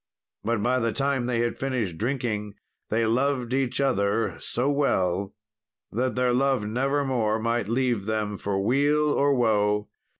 But 0.43 0.63
by 0.63 0.79
the 0.79 0.91
time 0.91 1.27
they 1.27 1.41
had 1.41 1.59
finished 1.59 1.99
drinking 1.99 2.55
they 2.89 3.05
loved 3.05 3.53
each 3.53 3.79
other 3.79 4.39
so 4.39 4.67
well 4.71 5.35
that 5.91 6.15
their 6.15 6.33
love 6.33 6.65
nevermore 6.65 7.37
might 7.37 7.67
leave 7.67 8.07
them 8.07 8.35
for 8.39 8.59
weal 8.59 9.11
or 9.13 9.35
woe. 9.35 9.89